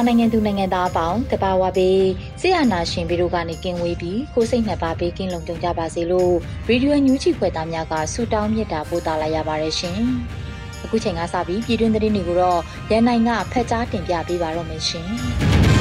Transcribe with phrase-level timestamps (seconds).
[0.00, 2.02] မနိုင်ငံသူနိုင်ငံသားအပေါင်းတဘာဝပေး
[2.40, 6.34] ဆရာနာရှင်ပြီးတို့ကနေကင်းဝေးပြီးကိုစိတ်နှစ်ပါးပေးကင်းလုံခြုံကြပါစေလို့
[6.68, 10.00] ရေဒီယိုညူးချီဖွယ်သားများကဆုတောင်းမြတ်တာပို့သလာရပါတယ်ရှင်။
[10.84, 15.08] အခုချိန်ကစပြီးပြည်တွင်းသတင်းတွေကိုတော့ရန်နိုင်ကဖက်ကြားတင်ပြပေးပါတော့မယ်ရှင်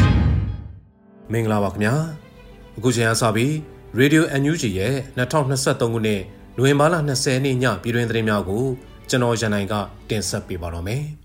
[1.31, 1.93] ။မင်္ဂလာပါခင်ဗျာ။
[2.77, 3.53] အခုချိန်ကစပြီး
[3.97, 6.21] ရေဒီယို NUG ရဲ့2023ခုနှစ်
[6.57, 8.63] နိုဝင်ဘာလ20ရက်နေ့ညပြည်တွင်းသတင်းများကို
[9.09, 9.73] ကျွန်တော်ရန်နိုင်က
[10.09, 11.03] တင်ဆက်ပေးပါတော့မယ်။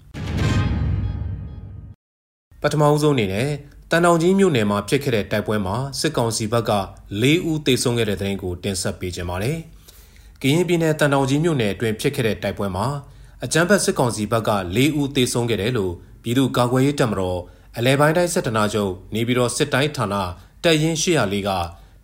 [2.65, 3.51] ပထမအဆုံးအနေနဲ့
[3.91, 6.73] တန်တောင်ကြီးမြို့နယ်မှာဖြစ်ခဲ့တဲ့တိုက်ပွဲမှာစစ်ကောင်စီဘက်က
[7.23, 9.59] ၄ဦးသေဆုံးခဲ့တဲ့တဲ့ရင်ကိုတင်ဆက်ပေးကြပါမယ်။
[10.41, 12.87] ကရင်ပြည်နယ်တန်တောင်ကြီးမြို့နယ်အတွင်းဖြစ်ခဲ့တဲ့တိုက်ပွဲမှာ
[13.45, 17.39] အကြမ်းဖက်စစ်ကောင်စီဘက်က၄ဦးသေဆုံးခဲ့တယ်လို့ပြည်သူ့ကာကွယ်ရေးတပ်မတော်
[17.77, 20.15] အလဲပိုင်းတိုင်းစစ်တနာချုပ်နေပြည်တော်စစ်တိုင်းဌာန
[20.65, 21.51] တပ်ရင်း804က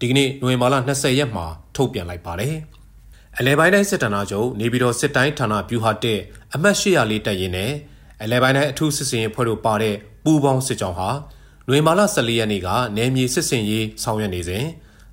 [0.01, 2.55] ဒီကနေ့နိုဝင်ဘာလ20ရက်မှာထုတ်ပြန်လိုက်ပါတယ်။
[3.39, 7.73] အလဲပိုင်းတိုင်းစစ်တနာချုပ်နေပြည်တော်စစ်တိုင်းဌာနဗျူဟာ1အမှတ်804တပ်ရင်းနဲ့
[8.23, 11.09] အလဲပိုင်းတိုင်းအထူးစစ်စင်ရေးဖွဲ့တို့ပါတဲ့ ပူပေါင်းစစ်ကြောင်းဟာ
[11.69, 14.65] နွေမာလ14ရက်နေ့ကနယ်မြေစစ်စင်ရေးဆောင်ရွက်နေစဉ်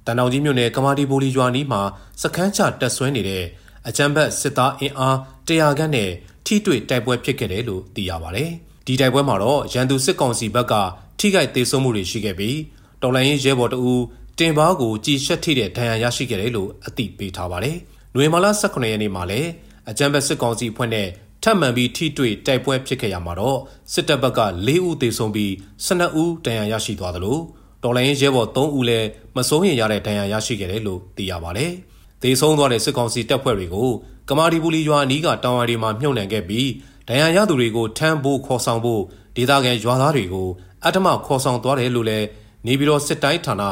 [0.05, 1.81] တန်တောင်ကြီးမြို့နယ်ကမာတီဘိုလီရွာနီးမှာ
[2.21, 3.43] စခန်းချတက်ဆွဲနေတဲ့
[3.87, 5.15] အကြမ်းဖက်စစ်သားအင်အား
[5.47, 6.09] 100ခန့်နဲ့
[6.45, 8.49] ထိတွေ့တိုက်ပွဲဖြစ်ခဲ့တယ်လို့သိရပါတယ်။
[8.85, 10.73] ဒီတိုက်ပွဲမှာတော့ရန်သူစစ်ကောင်စီဘက်က
[11.19, 12.57] ထိခိုက်ဒေဆုံးမှုတွေရှိခဲ့ပြီး
[13.01, 13.93] တော်လိုင်းရင်ရဲဘော်တအူ
[14.39, 17.77] တင်ပါးကိုကြည်ရှက်ထိတဲ့ဒဏ်ရာရရှိခဲ့တယ်လို့အသိပေးထားပါတယ်။
[18.15, 19.49] နွေမာလ18ရက်နေ့မှာလည်း
[19.89, 21.07] အကြမ်းဖက်စစ်ကောင်စီဖွဲ့နဲ့
[21.43, 23.59] ထပ်မံပြီးထိတွေ့တိုက်ပွဲဖြစ်ခဲ့ရမှာတော့
[23.93, 25.51] စစ်တပ်ဘက်က၄ဦးသေဆုံးပြီး
[25.85, 27.39] 12ဦးဒဏ်ရာရရှိသွားသလို
[27.83, 31.71] တော်လိုင်းရဲဘော်3ဦးလည်းမစိုးရင်ရတဲ့ဒဏ်ရာရရှိခဲ့တယ်လို့သိရပါတယ်။
[32.21, 33.89] သေဆုံးသွားတဲ့စစ်ကောင်စီတပ်ဖွဲ့တွေကို
[34.29, 36.67] ကမာဒီပူလီရွာအနီးကတောင်ဝါတွေမှာမြုပ်နှံခဲ့ပြီး
[37.07, 39.01] ဒဏ်ရာရသူတွေကိုထမ်းဖို့ခေါ်ဆောင်ဖို့
[39.35, 40.49] ဒေသခံရွာသားတွေကို
[40.83, 42.27] အတ္တမခေါ်ဆောင်သွားတယ်လို့လည်း
[42.65, 43.63] နေပြည်တော်စစ်တိုင်းဌာန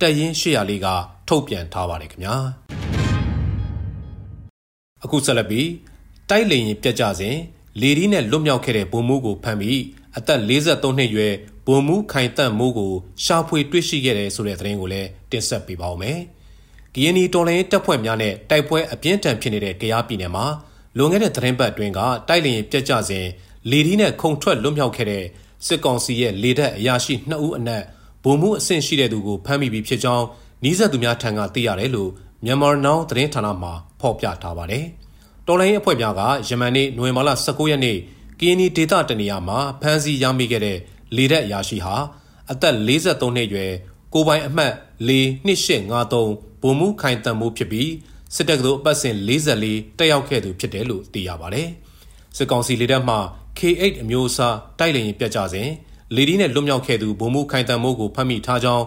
[0.00, 0.86] တပ်ရင်း804က
[1.28, 2.34] ထုတ်ပြန်ထားပါတယ်ခင်ဗျာ။
[5.04, 5.68] အခုဆက်လက်ပြီး
[6.30, 7.36] တိုက်လေရင်ပြက်ကြစဉ်
[7.80, 9.82] လေဒီနဲ့လွတ်မြောက်ခဲ့တဲ့ဗိုလ်မှူးကိုဖမ်းပြီး
[10.18, 11.32] အသက်53နှစ်ရွယ်
[11.66, 12.92] ဗိုလ်မှူးခိုင်တန့်မိုးကို
[13.24, 16.18] ရှာဖွေတွေ့ရှိခဲ့တယ်ဆိုတဲ့သတင်းကိုလည်းတင်ဆက်ပေးပါောင်းမယ်။
[16.94, 20.44] GNI တော်လိုင်းတပ်ဖွဲ့များနဲ့တိုက်ပွဲအပြင်းထန်ဖြစ်နေတဲ့ကြရားပြည်နယ်မှာ
[20.96, 23.26] လွန်ခဲ့တဲ့သတင်းပတ်အတွင်းကတိုက်လေရင်ပြက်ကြစဉ်
[23.70, 25.24] လေဒီနဲ့ခုံထွက်လွတ်မြောက်ခဲ့တဲ့
[25.66, 27.82] စစ်ကောင်စီရဲ့လေတပ်အရာရှိ2ဦးအနက်
[28.24, 30.26] ဗိုလ်မှူးအဆင့်ရှိတဲ့သူကိုဖမ်းမိပြီးဖြစ်ကြောင်း
[30.64, 32.10] နီးစပ်သူများထံကသိရတယ်လို့
[32.44, 33.70] မြန်မာနောင်သတင်းဌာနမှ
[34.00, 34.86] ဖော်ပြထားပါတယ်။
[35.46, 37.98] တော်လိုင်းအဖွဲ့များကယမန်နေ့နိုဝင်ဘာလ19ရက်နေ့
[38.40, 40.78] ကီနီဒေသတနေရာမှာဖမ်းဆီးရမိခဲ့တဲ့
[41.16, 41.96] လေတပ်အရာရှိဟာ
[42.52, 43.72] အသက်53နှစ်အရွယ်
[44.14, 44.72] ကိုပိုင်အမှတ်
[45.08, 47.90] 4253ဗိုလ်မှူးခိုင်တန်မိုးဖြစ်ပြီး
[48.34, 49.14] စစ်တပ်ကတို့အပတ်စဉ်
[49.58, 51.68] 44တက်ရောက်ခဲ့သူဖြစ်တယ်လို့သိရပါတယ်။
[52.36, 53.16] စစ်ကောင်စီလေတပ်မှ
[53.58, 55.68] K8 အမျိုးအစားတိုက်လေရင်ပြတ်ကြစဉ်
[56.16, 58.84] လေဒီနဲ့လွတ်မြောက်ခဲ့သူဗိုလ်မှူးခိုင်တန်မိုးကိုဖမ်းမိထားကြောင်း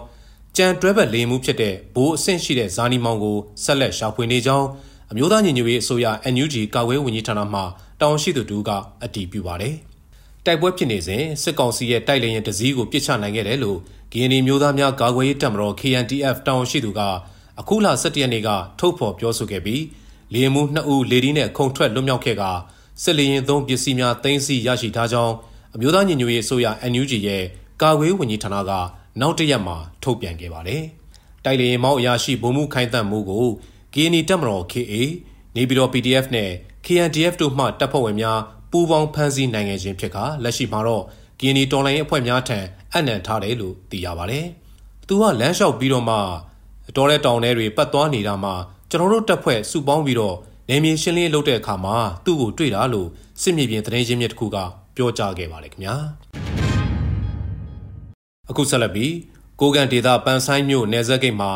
[0.58, 4.68] ကြံတွဲဘက်လေမှုဖြစ်တဲ့ဘိုးအဆင့်ရှိတဲ့ဇာနီမောင်ကိုဆက်လက်ရှာဖွေနေကြောင်း
[5.12, 7.62] အမျိုးသားညီညွတ်ရေးအစိုးရ NUG ကာကွယ်ဝန်ကြီးဌာနမှ
[8.02, 8.70] တောင်းရှိသူတူက
[9.04, 9.76] အတည်ပြုပါတယ်။
[10.46, 13.78] တိုက်ပွဲဖြစ်နေစဉ်စစ်ကောင်စီရဲ့တိုက်လေရင်တစည်းကိုပစ်ချနိုင်ခဲ့တယ်လို့
[14.12, 17.02] GNI မျိုးသားများကာကွယ်ရေးတပ်မတော် KNTF တောင်းရှိသူက
[17.60, 19.84] အခုလ17ရက်နေ့ကထုတ်ဖော်ပြောဆိုခဲ့ပြီး
[20.34, 22.44] လေရင်မှု2ဦးလေဒီနဲ့ခုံထွက်လွတ်မြောက်ခဲ့က
[23.04, 25.34] စစ်လေရင်သုံးပစ္စည်းများတင်စီရရှိထားကြောင်း
[25.76, 27.44] အမျိုးသားညီညွတ်ရေးအစိုးရ NUG ရဲ့
[27.82, 28.72] ကာကွယ်ဝန်ကြီးဌာနက
[29.22, 30.84] နောက်တရက်မှာထုတ်ပြန်ခဲ့ပါတယ်။
[31.46, 33.48] တိုက်လေရင်မောက်အရာရှိဗိုလ်မှူးခိုင်တန့်မှုကို
[34.00, 34.94] KNI တပ်မတော် KA
[35.56, 36.50] နေပြည်တော် PDF နဲ့
[36.86, 38.40] KNDF တို့မှတပ်ဖွဲ့ဝင်များ
[38.72, 41.04] ပူးပေါင်းဖမ်းဆီးနိုင်ခဲ့ခြင်းဖြစ်ကလက်ရှိမှာတော့
[41.40, 42.60] KNI တော်လိုင်းအဖွဲ့များထံ
[42.94, 44.46] အနံထားတယ်လို့သိရပါတယ်။
[45.08, 46.18] သူကလမ်းလျှောက်ပြီးတော့မှ
[46.96, 48.54] တော်တဲ့တောင်ထဲတွေပတ်သွားနေတာမှာ
[48.90, 50.36] ကျွန်တော်တို့တပ်ဖွဲ့စုပေါင်းပြီးတော့
[50.70, 51.96] နေမြေရှင်းလင်းလုပ်တဲ့အခါမှာ
[52.26, 53.08] သူ့ကိုတွေ့တာလို့
[53.42, 54.58] စစ်မြေပြင်သတင်းရင်းမြစ်တစ်ခုက
[54.96, 55.96] ပြောကြားခဲ့ပါတယ်ခင်ဗျာ။
[58.50, 59.14] အခုဆက်လက်ပြီး
[59.62, 61.52] ကိုကန်ဒေတာပန်ဆိုင်မြို့နယ်စပ်ဂိတ်မှာ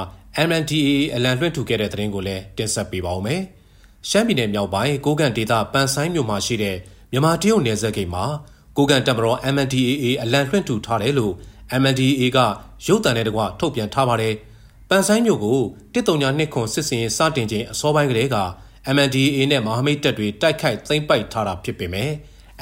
[0.48, 3.42] MNDAA အလံလွှင့်ထူခဲ့တဲ့သတင်းကိုလည်းတင်ဆက်ပေးပါဦးမယ်။
[4.10, 6.78] ရှမ်းပြည်နယ်မြောက်ပိုင်းကိုကန့်ဒေသပန်ဆိုင်မြို့မှာရှိတဲ့
[7.12, 8.26] မြန်မာတရုတ်နယ်စပ်ဂိတ်မှာ
[8.78, 11.34] ကိုကန်တပ်မတော် MNDAA အလံလွှင့်ထူထားတယ်လို့
[11.82, 12.40] MNDAA က
[12.88, 14.34] ရုပ်သံနဲ့တကွထုတ်ပြန်ထားပါတယ်။
[14.90, 15.60] ပန်ဆိုင်မျိုးကို
[15.94, 18.38] တစ်တုံညာနှစ်ခွန်စစ်စင်စတင်ခြင်းအစောပိုင်းကလေးက
[18.96, 22.10] MNDAA နဲ့မဟာမိတ်တပ်တွေတိုက်ခိုက်သိမ်းပိုက်ထားတာဖြစ်ပေမဲ့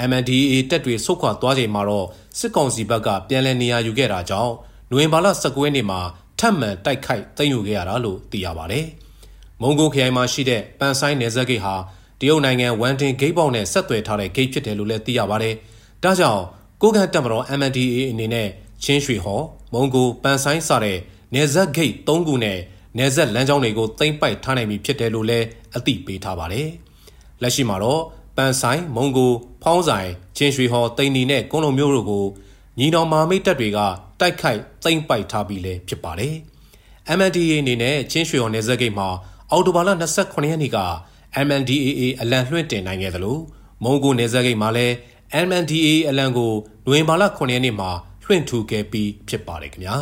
[0.09, 2.07] MNDAA တပ်တွေဆုတ်ခွာသွားချိန်မှာတော့
[2.39, 4.53] စစ်ကောင်စီဘက်ကပြန်လည်နေရာယူခဲ့တာကြောင့်
[4.89, 5.99] နိုဝင်ဘာလ19ရက်နေ့မှာ
[6.39, 8.85] ထပ်မံတိုက်ခိုက်သိမ်းယူခဲ့ရတာလို့သိရပါတယ်။
[9.61, 11.75] မုံကိုခရိုင်မှာရှိတဲ့ပန်ဆိုင်နယ်စပ်ဂိတ်ဟာ
[12.19, 15.53] တရုတ်နိုင်ငံဝမ်တင်ဂိတ်ပေါက်နဲ့ဆက်သွယ်ထားတဲ့ဂိတ်ဖြစ်တယ်လို့လည်းသိရပါတယ်။
[16.03, 16.43] ဒါကြောင့်
[16.81, 18.47] ကိုကန်တပ်မတော် MNDAA အနေနဲ့
[18.83, 19.43] ချင်းရွှေဟော်
[19.73, 20.97] မုံကိုပန်ဆိုင်စတဲ့
[21.33, 22.59] နယ်စပ်ဂိတ်၃ခုနဲ့
[22.97, 25.45] နယ်စပ်လမ်းကြောင်းတွေကိုသိမ်းပိုက်ထားနိုင်ပြီဖြစ်တယ်လို့လည်း
[25.75, 26.67] အသိပေးထားပါတယ်။
[27.41, 28.01] လက်ရှိမှာတော့
[28.37, 29.31] ပန်ဆိုင်မုံကို
[29.63, 32.25] ဖောင်းဆိုင်ချင်းရွှေဟော်တိန်နီနဲ့ကွန်လုံမျိုးတို့ကို
[32.79, 33.79] ညီနောင်မာမိတ်တပ်တွေက
[34.19, 36.33] တိုက်ခိုက်သိမ်းပိုက်ထားပြီးလည်းဖြစ်ပါတယ်။
[37.17, 39.07] MNDAA အနေနဲ့ချင်းရွှေဟော်နယ်စပ်ဂိတ်မှာ
[39.51, 39.89] အော်တိုဘာလ
[40.19, 40.79] 29ရက်နေ့က
[41.47, 43.37] MNDAA အလံလွှင့်တင်နိုင်ခဲ့သလို
[43.83, 44.93] မုံကိုနယ်စပ်ဂိတ်မှာလည်း
[45.47, 46.51] MNDAA အလံကို
[46.85, 47.89] နိုဝင်ဘာလ9ရက်နေ့မှာ
[48.23, 49.97] လွှင့်ထူခဲ့ပြီးဖြစ်ပါတယ်ခင်ဗျာ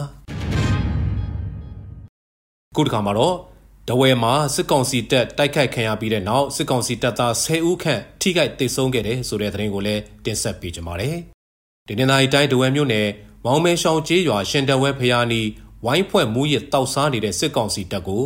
[2.76, 3.36] ခုတစ်ခါမှာတော့
[3.90, 11.18] တဝဲမှာစစ်ကောင်စီတပ်တိုက်ခိုက်ခံရပြီးတဲ့နောက်စစ်ကောင်စီတပ်သား10ဦးခန့်ထိခိုက်ဒေဆုံးခဲ့တယ်ဆိုတဲ့သတင်းကိုလည်းတင်ဆက်ပေးကြပါမယ်။
[11.88, 13.08] ဒီနေ့တိုင်းတိုင်းတဝဲမြို့နယ်
[13.46, 15.42] မောင်မဲရှောင်းကျေးရွာရှင်တဝဲဖျားနီ
[15.86, 18.24] ဝိုင်းဖွဲ့မူရတောက်စားနေတဲ့စစ်ကောင်စီတပ်ကို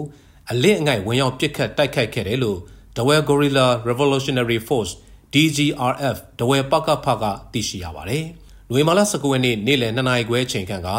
[0.51, 2.59] အလစ်အငိုက်ဝင်ရောက်ပစ်ခတ်တိုက်ခိုက်ခဲ့တယ်လို့
[2.95, 4.91] Dawei Guerrilla Revolutionary Force
[5.33, 8.25] DGRF ဒဝဲပကဖကသိရှိရပါတယ်။
[8.69, 10.89] နိုဝင်ဘာလ19ရက်နေ့နေ့လယ်2နာရီခွဲချိန်ခန့်က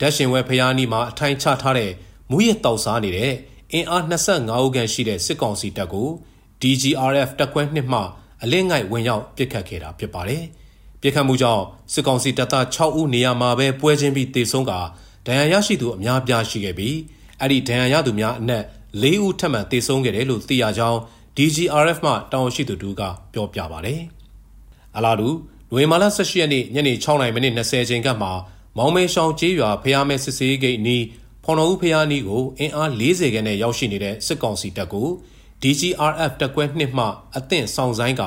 [0.00, 1.90] ဓာတ်ရှင်ဝဲဖျားနီမှာအထိုင်ချထားတဲ့
[2.30, 3.32] မူရတောက်စားနေတဲ့
[3.72, 6.08] အင်အား25ဦးခန့်ရှိတဲ့စစ်ကောင်စီတပ်ကို
[6.62, 8.00] DGRF တပ်ခွဲနှစ်မှ
[8.42, 10.44] အလင်းငိုက်ဝင်ရောက်ပစ်ခတ်ခဲ့တာဖြစ်ပါတယ်။
[11.02, 14.72] ပစ်ခတ်မှုကြောင့်စစ်ကောင်စီတပ်သား6ဦးနေရာမှာပဲပွဲချင်းပြီးတေဆုံးက
[15.26, 16.96] ဒဏ်ရာရရှိသူအများပြားရှိခဲ့ပြီး
[17.40, 18.64] အဲ့ဒီဒဏ်ရာရသူများအနက်
[19.02, 20.98] ၄ဦးထပ်မံတေဆုံးခဲ့တယ်လို့သိရကြောင်း
[21.36, 23.02] DGRF မှတာဝန်ရှိသူတို့က
[23.32, 24.00] ပြောပြပါတယ်။
[24.96, 25.28] အလားတူ
[25.70, 28.28] နိုဝင်ဘာလ18ရက်နေ့ညနေ6:20မိနစ်20ချိန်ကမှ
[28.76, 31.04] မောင်မဲရှောင်းကျေးရွာဖျားမဲစစ်စေးဂိတ်နီး
[31.44, 35.08] ဖော်တော်ဦးဖျားနီးကိုအင်အား40ခန်းနဲ့ရောက်ရှိနေတဲ့စစ်ကောင်စီတပ်ကို
[35.62, 37.06] DGRF တပ်ကွဲနှစ်မှ
[37.36, 38.22] အသင့်ဆောင်ဆိုင်က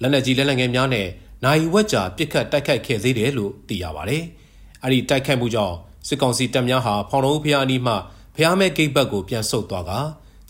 [0.00, 1.08] လက်နက်ကြီးလက်နက်ငယ်များနဲ့
[1.44, 4.22] နိုင်ဝက်ကြာပစ်ခတ်တိုက်ခိုက်ခဲ့သေးတယ်လို့သိရပါတယ်။
[4.82, 5.76] အဲ့ဒီတိုက်ခိုက်မှုကြောင့်
[6.08, 7.94] စစ်ကောင်စီတပ်များဟာဖော်တော်ဦးဖျားနီးမှ
[8.36, 9.92] ဖျားမဲဂိတ်ဘက်ကိုပြန်ဆုတ်သွားက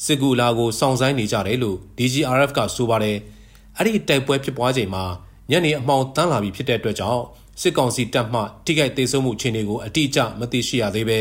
[0.05, 3.17] စစ်ကူလာကိုစောင့်ဆိုင်းနေကြတယ်လို့ DGRF ကဆိုပါတယ်။
[3.77, 5.05] အဲ့ဒီတိုက်ပွဲဖြစ်ပွားချိန်မှာ
[5.51, 7.23] ညနေအမှောင်တန်းလာပြီဖြစ်တဲ့အတွက်ကြောင့်
[7.61, 11.19] စစ်ကောင်စီတပ်မှထိခိုက်ဒေဆုံးမှုအခြေအနေကိုအတိအကျမသိရှိရသေးပဲ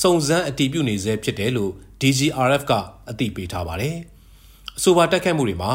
[0.00, 2.72] စုံစမ်းအတည်ပြုနေဆဲဖြစ်တယ်လို့ DGRF က
[3.10, 3.96] အသိပေးထားပါတယ်။
[4.78, 5.72] အဆိုပါတိုက်ခိုက်မှုတွေမှာ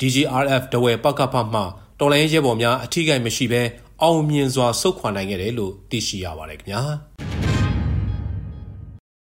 [0.00, 1.62] DGRF ဒဝဲပကဖမှ
[2.00, 3.62] တော်လိုင်းရဲဘော်များအထိကိမရှိဘဲ
[4.02, 6.80] အောင်မြင်စွာဆုတ်ခွာနိုင်ခဲ့တယ်လို့သိရှိရပါတယ်ခင်ဗျာ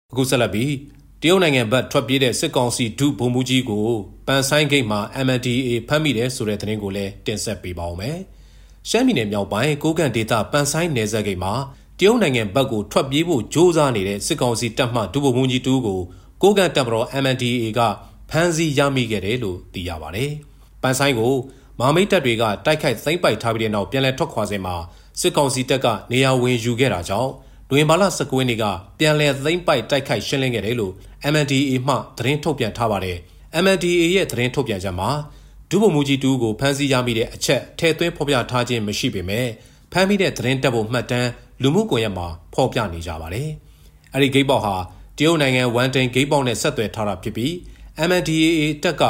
[0.12, 0.74] ။အခုဆက်လက်ပြီး
[1.22, 3.88] တရုတ်နိုင်ငံဘက်ထွက်ပြေးတဲ့စစ်ကောင်စီဒုဗိုလ်မှူးကြီးကို
[4.28, 8.18] ပန်ဆိုင်ဂိတ်မှာ MNDAA ဖမ်းမိတယ်ဆိုတဲ့သတင်းကိုလည်းတင်ဆက်ပေးပါောင်းမယ်။
[8.90, 11.54] ရှမ်းပြည်နယ်မြောက်ပိုင်းကိုကန့်ဒေသပန်ဆိုင်နယ်စပ်ဂိတ်မှာ
[12.00, 16.00] တရုတ်နိုင်ငံဘက်ကိုထွက်ပြေးဖို့ကြိုးစားနေတဲ့စစ်ကောင်စီတပ်မှဒုဗိုလ်မှူးကြီးတူကို
[16.42, 17.80] ကိုကန့်တပ်မတော် MNDAA က
[18.30, 20.32] ဖမ်းဆီးရမိခဲ့တယ်လို့သိရပါတယ်။
[20.82, 21.34] ပန်ဆိုင်ကို
[21.82, 24.76] မာမိတ်တပ်တွေကတိုက်ခိုက်သိမ်းပိုက်ထားပြီးတဲ့နောက်ပြန်လည်ထွက်ခွာစဉ်မှာ
[25.20, 27.32] စစ်ကောင်စီတပ်ကနေရာဝင်ယူခဲ့တာကြောင့်
[27.70, 28.66] တွင်ဘာလ19ရက်နေ့က
[29.00, 30.94] ပြန်လည်သိမ်းပိုက်တိုက်ခိုက်ရှင်းလင်းခဲ့တယ်လို့
[31.32, 33.18] MNDAA မှသတင်းထုတ်ပြန်ထားပါတယ်။
[33.64, 35.10] MNDAA ရဲ့သတင်းထုတ်ပြန်ချက်မှာ
[35.70, 39.48] ဒုဗိုလ်မှူးကြီးတူကိုဖမ်းဆီးရမိတဲ့အချက်ထဲသွင်းဖော်ပြထားခြင်းမရှိပေမဲ့
[39.92, 41.30] ဖမ်းမိတဲ့သတင်းတပ်ဖို့မှတ်တမ်း
[41.62, 43.50] လူမှုကွန်ရက်မှာဖော်ပြနေကြပါတယ်။
[44.14, 44.76] အဲဒီဂိတ်ပေါက်ဟာ
[45.18, 47.52] တရုတ်နိုင်ငံဝမ်တိန်ဂိတ်ပေါက်နဲ့ဆက်သွယ်ထားတာဖြစ်ပြီး
[48.08, 49.04] MNDAA တပ်က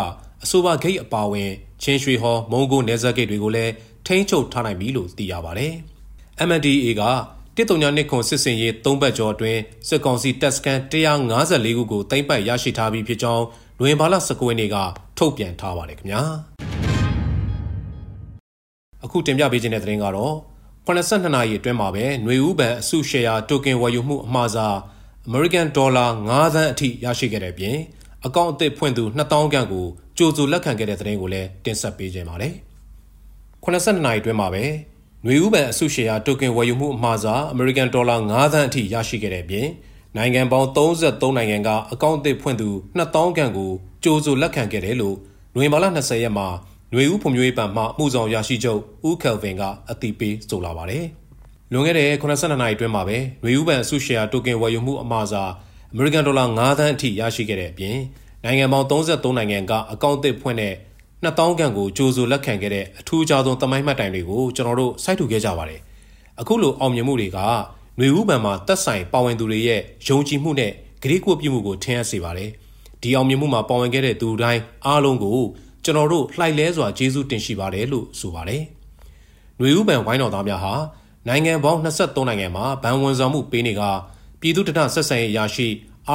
[0.44, 1.52] အဆိုပါဂိတ်အပါအဝင်
[1.84, 3.72] ချင်းရွှေဟော်မုံကိုနယ်စပ်ဂိတ်တွေကိုလည်း
[4.08, 5.74] ထိန်းချုပ်ထားနိုင်ပြီလို့သိရပါတယ်။
[6.48, 7.04] MNDAA က
[7.56, 13.46] တစ်တုံညာနှစ်ခွန်စစ်စင်ရေး၃ဘတ်ကျော်အတွင်းစစ်ကောင်စီတပ်စခန်း154ခုကိုတင်ပိုက်ရရှိထားပြီးဖြစ်ကြောင်း
[13.80, 14.78] နိုဝင်ဘာလ19ရက်နေ့က
[15.18, 16.22] ထုတ်ပြန်ထားပါတယ်ခင်ဗျာ
[19.04, 20.36] အခုတင်ပြပေးခြင်းတဲ့သတင်းကတော့
[20.88, 24.76] 82နာရီအတွင်းမှာပဲຫນွေဦးပန်အစုရှယ်ယာတိုကင်ဝယ်ယူမှုအမှားစား
[25.28, 27.78] American Dollar 9သန်းအထိရရှိခဲ့တဲ့ပြင်
[28.26, 29.88] အကောင့်အသစ်ဖွင့်သူ2000ခန့်ကို
[30.21, 32.55] ကြိုးစုလက်ခံခဲ့တဲ့သတင်းကိုလည်းတင်ဆက်ပေးခြင်းပါတယ်
[33.65, 34.65] 82နာရီအတွင်းမှာပဲ
[35.25, 39.67] ຫນွေဥပန်အစုရှယ်ယာတိုကင်ဝယ်ယူမှုအမှားစား American Dollar 9သန်းအထိရရှိခဲ့တဲ့ပြင်
[40.17, 43.71] နိုင်ငံပေါင်း33နိုင်ငံကအကောင့်အသစ်ဖွင့်သူ2000ခန့်ကို
[44.05, 45.17] ကြိုးစုလက်ခံခဲ့တယ်လို့
[45.55, 46.49] နိုဝင်ဘာလ20ရက်မှာ
[46.93, 51.05] ຫນွေဦးဖွံ့ဖြိုးရေးပံမှမှုဆောင်ရရှိချုပ်ဦးကယ်ဗင်ကအသိပေးဆိုလာပါတယ်။
[51.73, 55.51] လွန်ခဲ့တဲ့82နာရီအတွင်းမှာပဲຫນွေဦးပံအစုရှယ်ယာတိုကင်ဝယ်ယူမှုအမှားစား
[55.95, 57.97] American Dollar 9သန်းအထိရရှိခဲ့တဲ့အပြင်
[58.45, 60.75] နိုင်ငံပေါင်း33နိုင်ငံကအကောင့်အသစ်ဖွင့်တဲ့
[61.25, 65.81] 2000ခန့်ကိုကြိုးစုလက်ခံခဲ့တဲ့အထူးခြားဆုံးသမိုင်းမှတ်တိုင်တွေကိုကျွန်တော်တို့စိုက်ထူခဲ့ကြပါတယ်။
[66.41, 70.73] အခုလိုအောင်မြင်မှုတွေကຫນွေဦးပံမှာတက်ဆိုင်ပါဝင်သူတွေရဲ့ယုံကြည်မှုနဲ့
[71.03, 72.51] ဂရိကွပြုမှုကိုထင်ဟပ်စေပါတယ်။
[73.03, 75.39] ဒီအောင်မြင်မှုမှာပါဝင်ခဲ့တဲ့သူတိုင်းအားလုံးကို
[75.85, 78.63] ကျွန်တော်တို့လှိုက်လဲစွာကျေးဇူးတင်ရှိပါတယ်လို့ဆိုပါတယ်
[79.59, 80.75] ຫນွေဥပံဝိုင်းတော်သားများဟာ
[81.29, 83.83] နိုင်ငံပေါင်း23နိုင်ငံမှာဗန်ဝန်ဆောင်မှုပေးနေက
[84.41, 85.69] ပြည်သူ့တနဆက်ဆံရေးရရှိ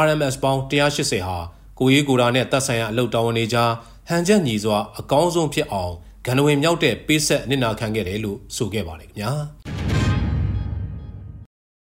[0.04, 1.38] RMS ပေါင်း180ဟာ
[1.79, 3.71] ကိုရေးကိုရာနဲ့တပ်ဆိုင်ရာအလုပ်တော်ဝင်တွေကြား
[4.09, 5.93] ဟန်ချက်ညီစွာအကောင်းဆုံးဖြစ်အောင်
[6.27, 9.33] ဂန္ဓဝင်မြောက်တဲ့ပေးဆက်နစ်နာခံခဲ့တယ်လို့ဆိုခဲ့ပါတယ်ခင်ဗျာ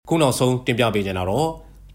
[0.09, 1.47] ခုနောက်ဆုံးတင်ပြပေးကြတော့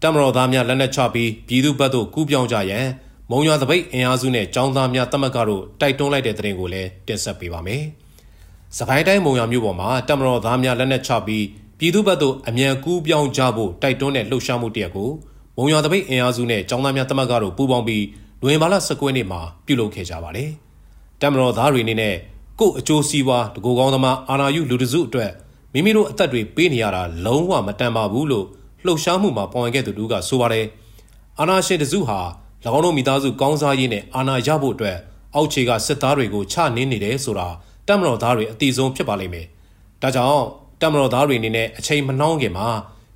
[0.03, 2.87] တမတော်သားများလက်နက်ချပြီးပြည်သူ့ဘက်သို့ကူးပြောင်းကြရန်
[3.31, 7.83] မုံရွာသပိတ်အင်အားစုနဲ့ចောင်းသားများတမတ်ကတို့တိုက်တွန်းလိုက်တဲ့တဲ့ရင်ကိုလည်းတင်ဆက်ပေးပါမယ်။
[8.77, 11.45] စကိုင်းတိုင်းမုံရွာမြို့ပေါ်မှာတမတော်သားများလက်နက်ချပြီး
[11.79, 15.09] ပြည်သူ့ဘက်သို့အမြန်ကူးပြောင်းကြဖို့တိုက်တွန်းတဲ့လှုပ်ရှားမှုတရက်ကို
[15.57, 18.05] မုံရွာသပိတ်အင်အားစုနဲ့ចောင်းသားများတမတ်ကတို့ပူးပေါင်းပြီး
[18.41, 20.49] လွင်ဘာလ19ရက်နေ့မှာပြုလုပ်ခဲ့ကြပါတယ်။
[21.21, 22.15] တမတော်သားတွေအနေနဲ့
[22.59, 25.31] ကို့အကျိုးစီးပွားတကူကောင်းသမားအာနာယုလူတစုအတွက်
[25.73, 28.45] မိမိတို့အသက်တွေပေးနေရတာလုံးဝမတန်ပါဘူးလို့
[28.85, 30.65] လှုပ်ရှားမှုမှာပေါ်ဝင်ခဲ့သူတို့ကဆိုပါတယ်။
[31.39, 32.19] အာနာရှင်တစုဟာ၎
[32.77, 34.97] င်းတို့မိသားစုကောင်းစားရေးနဲ့အာဏာရဖို့အတွက်
[35.35, 37.47] အောက်ခြေကစစ်သားတွေကိုချနင်းနေတယ်ဆိုတာ
[37.87, 39.45] တပ်မတော်သားတွေအတိဆုံးဖြစ်ပါလိမ့်မယ်။
[40.01, 40.45] ဒါကြောင့်
[40.81, 42.67] တပ်မတော်သားတွေအနေနဲ့အချိန်မနှောင်းခင်မှာ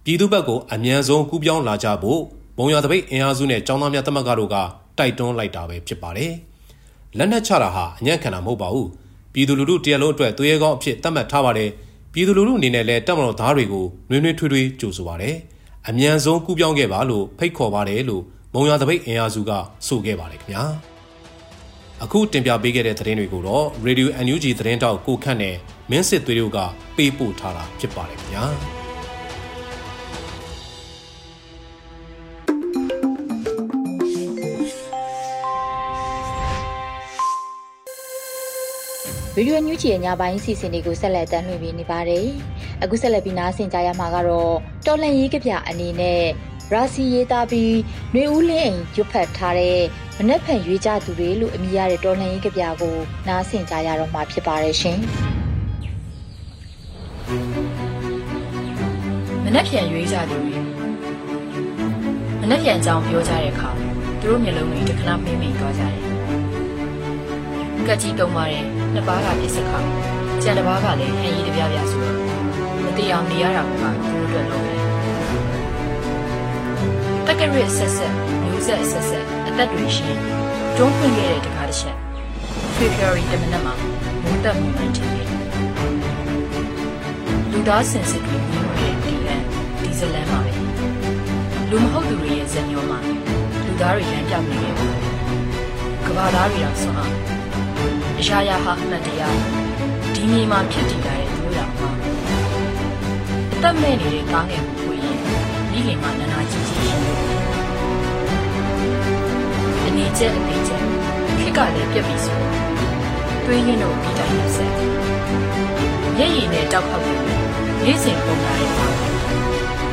[0.05, 2.21] ပြည်သူ့ဘက်ကိုအမြန်ဆုံးကူးပြောင်းလာကြဖို့
[2.57, 4.55] ဘုံရတပိတ်အင်အားစုနဲ့ចောင်းသားများတမတ်ကတို့က
[4.97, 6.33] တိုက်တွန်းလိုက်တာပဲဖြစ်ပါတယ်။
[7.17, 8.87] လက်နက်ချတာဟာအညံ့ခံတာမဟုတ်ပါဘူး။
[9.33, 11.69] ပြည်သူလူထုတရလုံးအတွက်သွေးကောင်းအဖြစ်သတ်မှတ်ထားပါတယ်။
[12.13, 15.35] ပြည်သူလူထုအနေနဲ့လည်းတပ်မတော်သားတွေကိုနှွေးနှွေးထွေးထွေးကြိုဆိုပါတယ်။
[15.87, 19.51] အမြန်ဆုံးကူးပြောင်းခဲ့ပါလို့ဖိတ်ခေါ်ပါတယ်လို့မုံရွာတပိတ်အင်အားစုက
[19.87, 20.63] ဆိုခဲ့ပါတယ်ခင်ဗျာ
[22.03, 25.55] အခုတင်ပြပေးခဲ့တဲ့သတင်းတွေကိုတော့ Radio NUG သတင်းတောက်ကိုခန့်နဲ့
[25.91, 26.57] မင်းစစ်သွေးတို့က
[26.95, 28.74] ပေးပို့ထားတာဖြစ်ပါတယ်ခင်ဗျာ
[39.37, 42.27] ဗီဒီယိုညူးချီရဲ့ညပိုင်းစီစဉ်တွေကိုဆက်လက်တင်ပြနေပါတယ်။
[42.83, 44.53] အခုဆက်လက်ပြီးနားဆင်ကြရမှာကတော့
[44.85, 46.21] တော်လန်ရေးကပြအနေနဲ့
[46.71, 47.75] ရာစီရေးသားပြီး
[48.13, 49.79] နှွေဦးလင်းအိမ်ရွတ်ဖတ်ထားတဲ့
[50.17, 52.95] မနက်ဖြန်ရွေးကြသူတွေလို့အမည်ရတဲ့တော်လှန်ရေးကြပြကို
[53.27, 54.99] နားဆင်ကြရတော့မှာဖြစ်ပါတယ်ရှင်။
[59.43, 60.57] မနက်ဖြန်ရွေးကြသူတွေ
[62.41, 63.69] မနက်ဖြန်အကြောင်းပြောကြတဲ့အခါ
[64.19, 65.95] သူတို့မျက်လုံးတွေတခဏမိမ့်မိန်သွားကြတယ်။
[67.87, 69.79] ကက်ကြီးတုံးပါတယ် နှစ်ပါးကပြစ်စခါ
[70.43, 72.17] ကြံတစ်ပါးကလည်းဟန်ရီတပြပြဆိုတော့
[72.83, 74.81] မတိအောင်နေရတာကသူတို့အတွက်လုံးတယ်
[77.27, 80.17] တက်ကရစ်ဆက်ဆက်မျိုးဆက်ဆက်ဆက်အသက်တွေရှင်
[80.77, 81.97] တွန်းဖွင့်ခဲ့တဲ့တကားတစ်ချက်
[82.77, 83.73] February တမနက်မှာ
[84.23, 85.27] မုန်းတက်မှုမှန်ချင်တယ်
[87.51, 89.43] လူသားစင်စစ်တွေမြင်ခဲ့ဒီလန်
[89.81, 90.51] ဒီဇလန်မှာပဲ
[91.69, 92.99] လူမဟုတ်သူတွေရဲ့ဇက်ညောမှာ
[93.65, 95.03] လူသားတွေလမ်းပြောင်းနေခဲ့ပါတယ်
[96.05, 97.15] ကဘာသားတွေတော့ဆွမ်းအောင်
[98.19, 99.37] အရာရာဟာအမှတ်တရား
[100.13, 101.69] ဒီမြေမှာဖြစ်တည်ကြတဲ့သူတို့ရော
[103.55, 105.17] အသက်မဲ့နေတဲ့ကားငယ်ကိုကိုရင်
[105.71, 107.19] မိခင်ကနာနာကြီးကြီးရှိတယ်
[109.85, 110.81] အနေကျက်အနေကျက်
[111.39, 112.39] ခက်ကလည်းပြက်ပြီးဆို
[113.45, 114.71] တွေးရင်းတို့ဒီတိုင်းနဲ့ဆက်
[116.17, 117.21] မျက်ရည်နဲ့တောက်ခောက်ပြီး
[117.83, 118.87] နေ့စဉ်ပုံလာတဲ့ပါ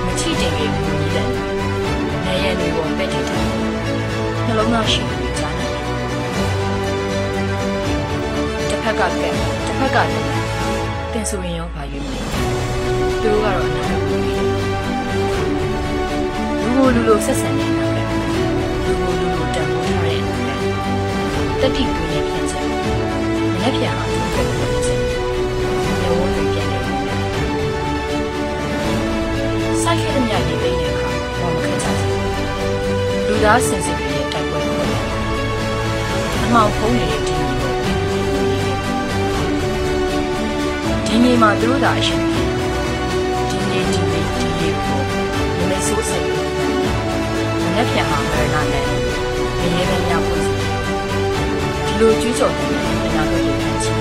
[0.05, 1.29] မချီတင်ပြီးဘူးကြီးတယ်
[2.25, 3.47] နေရနေပေါ်ပက်ထစ်တယ်
[4.47, 5.22] နှလုံးသားရှိပြီးကြား
[8.93, 10.29] က်ကကက်တစ်ဖက်ကလည်း
[11.13, 12.27] တင်ဆိုရင်ရောပါရွေးမယ်
[13.23, 14.19] သူတို့ကတော့အနာဂတ်ကို
[16.63, 18.03] လူလိုလူလိုဆက်ဆံနေတာပဲ
[18.85, 20.37] လူလိုလူလိုတန်ဖိုးထားတဲ့အနာ
[21.61, 22.67] ဂတ်တတိကူရဲ့ဖြစ်ချက်
[23.61, 24.99] လက်ပြန်အောင်လုပ်ခဲ့တဲ့ချက်
[26.01, 26.97] ညဝန်းတွေပြန်နေတယ်
[29.83, 31.97] စိုက်ခဲ့တဲ့ညနေပိန်းတဲ့အခါဘာမခက်ချင်
[33.27, 34.81] လူသားစင်စစ်တွေရဲ့တိုက်ပွဲကို
[36.43, 37.42] အမှောင်ဖုံးနေတဲ့
[41.12, 42.21] ဒီမျိုးကိုဒီမြေမှာသူတို့သာအရှင်
[43.50, 45.00] ဒီမြေဒီမြေဒီမြေကို
[45.57, 46.26] မမေဆိုးစိတ်
[47.75, 48.85] လက်ပြန်မှာမရနာနဲ့
[49.59, 50.52] မရေပဲညဖို့စီ
[51.85, 52.69] ဒီလိုကျူးကျော်တဲ့
[53.04, 53.92] အနာဂတ်ကိုဖန်ချီ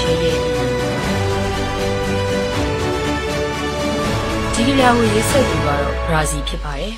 [0.00, 0.32] ရေရေ
[4.54, 6.94] ဒီကလာကိုရေးဆက်သူကတော့ဘရာဇီဖြစ်ပါတယ်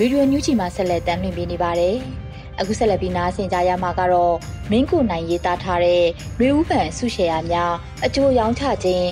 [0.00, 1.96] ဗီဒီယိုညူးချီမှာဆက်လက်တင်ပြနေပါတယ်။
[2.60, 4.36] အခုဆက်လက်ပြီးနားဆင်ကြရမှာကတော့
[4.70, 6.04] မင်းကိုနိုင်ရေးသားထားတဲ့
[6.40, 7.72] ရွေဦးပန်ဆုရှယ်ယာများ
[8.04, 9.06] အကျိုးရောင်းချခြင်း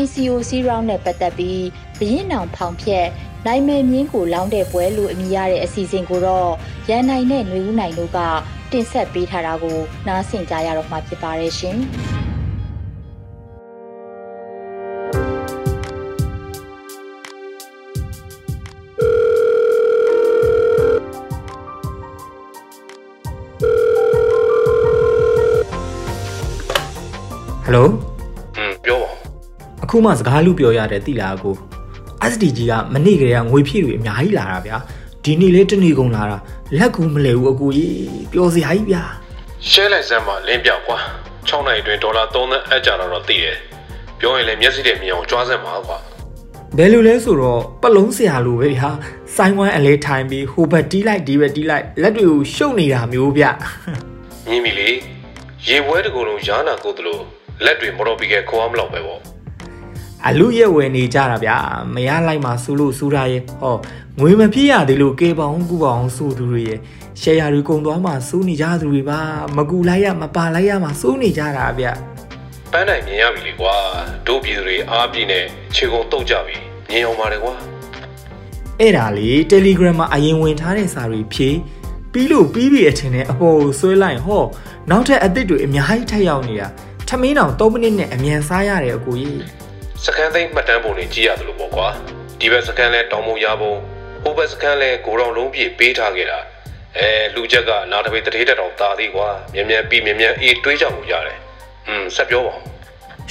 [0.00, 1.62] ICOC round နဲ့ပတ်သက်ပြီး
[1.98, 3.06] ဘရင်နောင်ဖောင်ဖြက်
[3.46, 6.50] နိုင်မယ်မြင်းကိုလောင်းတဲ့ပွဲလို့အမည်ရတဲ့အစီအစဉ်ကိုတော့
[6.88, 8.18] ရန်နိုင်နဲ့ຫນွေဦးနိုင်တို့က
[8.72, 9.78] တင်ဆက်ပေးထားတာကို
[10.08, 11.78] နားဆင်ကြရတော့မှာဖြစ်ပါတယ်ရှင်။
[29.90, 31.54] အခုမှစကားလူပြောရတယ်တိလာကို
[32.32, 34.76] SDG ကမနေ့ကလေးကငွေဖြည့်တွေအများကြီးလာတာဗျာ
[35.24, 36.36] ဒီနေ့လေးတနေကုန်လာတာ
[36.76, 37.94] လက်ကူမလဲဘူးအကိုကြီး
[38.32, 39.02] ပျော်စရာကြီးဗျာ
[39.68, 40.98] ရှဲလိုက်စမ်းမှာလင်းပြောက်ကွာ
[41.48, 43.56] 6နိုင်အတွင်းဒေါ်လာ3သန်းအကြတော့တော့သိတယ်
[44.20, 45.98] ပြောရင်လည်းမျက်စိတည်းမြင်အောင်ကြွားစမ်းပါကွာ
[46.76, 48.90] ဘယ်လိုလဲဆိုတော့ပလုံးဆရာလိုပဲဗျာ
[49.36, 53.44] စိုင်းဝမ်းအလဲထိုင်ပြီးဟိုဘက်တီးလိုက်ဒီဘက်တီးလိုက်လက်တွေကိုရှုပ်နေတာမျိုးဗျ
[54.48, 54.88] မြင်ပြီလေ
[55.68, 57.22] ရေပွဲတစ်ခုလုံးရာနာကိုတလို့
[57.64, 59.29] လက်တွေမတော်ပြီးခဲ့ခေါ်အောင်မလောက်ပဲပေါ့
[60.28, 61.56] အလူရဲ့ဝယ်နေကြတာဗျာ
[61.94, 63.76] မရလိုက်မှစူးလို့စူးတာရဲ့ဟော
[64.20, 66.78] ငွေမဖြစ်ရသေးလို့ကေပေါင်းကူပေါင်းစူးသူတွေရဲ့
[67.20, 69.20] ရှယ်ယာတွေကုန်သွားမှစူးနေကြသူတွေပါ
[69.56, 71.86] မကူလိုက်ရမပါလိုက်ရမှစူးနေကြတာဗျ
[72.72, 73.74] ပန်းနိုင်မြင်ရပြီလေကွာ
[74.26, 76.56] တို့ပြည်သူတွေအားပြည့်နဲ့ခြေကုန်တုတ်ကြပြီ
[76.90, 77.54] မြင်အောင်ပါတယ်ကွာ
[78.80, 81.56] အဲ့ဒါလေ Telegram မှာအရင်ဝင်ထားတဲ့စာတွေဖြည့်
[82.12, 84.42] ပြီးလို့ပြီးပြီအထင်နဲ့အပေါ်ကိုဆွဲလိုက်ဟော
[84.90, 86.68] နောက်ထပ်အသစ်တွေအများကြီးထပ်ရောက်နေတာ
[87.08, 89.59] ထမင်းတောင်3မိနစ်နဲ့အမြန်စားရတယ်အကိုကြီး
[90.04, 91.88] စကန်သိမ်းမှတ်တမ်းပုံတွေကြည့်ရတယ်လို့ပေါ့ကွာ
[92.40, 93.74] ဒီဘက်စကန်လဲတောင်ပုံရပုံ
[94.22, 96.38] ဟိုဘက်စကန်လဲကိုရောင်လုံးပြည့်ပေးထားခဲ့တာ
[96.98, 101.38] အဲလူချက်ကနာတပိတ်တထေးတက်တော်တာသေးကွာမြန်မြန်ပြီးမြန်မြန်အေးတွေးကြမှုရတယ်
[101.88, 102.62] อืมဆက်ပြောပါဦး